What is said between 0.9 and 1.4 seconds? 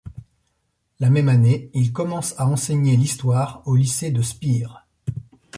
La même